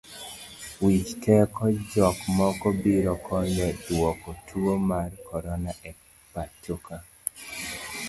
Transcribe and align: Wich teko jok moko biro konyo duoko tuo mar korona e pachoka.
Wich 0.81 1.09
teko 1.23 1.63
jok 1.91 2.17
moko 2.37 2.67
biro 2.81 3.13
konyo 3.27 3.67
duoko 3.83 4.29
tuo 4.47 4.73
mar 4.89 5.09
korona 5.27 5.71
e 5.89 5.91
pachoka. 6.31 6.95